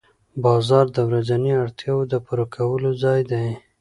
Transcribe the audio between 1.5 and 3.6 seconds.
اړتیاوو د پوره کولو ځای دی